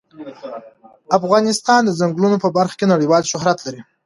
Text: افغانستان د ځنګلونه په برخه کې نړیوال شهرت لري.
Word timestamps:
افغانستان 1.17 1.81
د 1.85 1.89
ځنګلونه 1.99 2.37
په 2.43 2.49
برخه 2.57 2.75
کې 2.79 2.91
نړیوال 2.93 3.23
شهرت 3.31 3.57
لري. 3.65 3.81